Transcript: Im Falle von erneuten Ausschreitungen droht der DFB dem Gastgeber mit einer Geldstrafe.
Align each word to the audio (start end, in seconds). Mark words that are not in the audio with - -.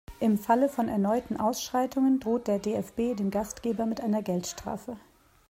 Im 0.19 0.39
Falle 0.39 0.67
von 0.67 0.87
erneuten 0.89 1.37
Ausschreitungen 1.37 2.19
droht 2.19 2.47
der 2.47 2.57
DFB 2.57 3.15
dem 3.15 3.29
Gastgeber 3.29 3.85
mit 3.85 4.01
einer 4.01 4.23
Geldstrafe. 4.23 4.97